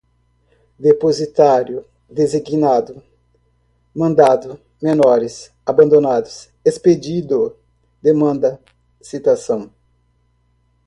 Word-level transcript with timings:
depositário, 0.79 1.85
designado, 2.09 3.03
mandado, 3.93 4.59
menores 4.81 5.51
abandonados, 5.63 6.49
expedido, 6.65 7.55
demanda, 8.01 8.59
citação 8.99 9.71